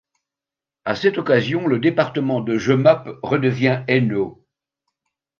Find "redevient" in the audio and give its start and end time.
3.21-3.83